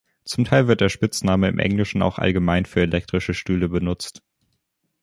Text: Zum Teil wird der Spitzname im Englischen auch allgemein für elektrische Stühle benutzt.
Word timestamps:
Zum 0.25 0.45
Teil 0.45 0.67
wird 0.67 0.81
der 0.81 0.89
Spitzname 0.89 1.47
im 1.47 1.59
Englischen 1.59 2.01
auch 2.01 2.17
allgemein 2.17 2.65
für 2.65 2.81
elektrische 2.81 3.35
Stühle 3.35 3.69
benutzt. 3.69 4.23